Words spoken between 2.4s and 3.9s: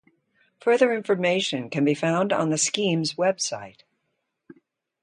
the scheme's website.